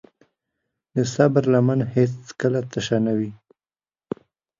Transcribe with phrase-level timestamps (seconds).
[0.95, 3.31] د صبر لمن هیڅکله تشه نه وي.